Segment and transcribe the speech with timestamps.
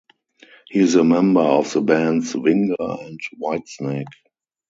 [0.69, 4.07] He is a member of the bands Winger and Whitesnake.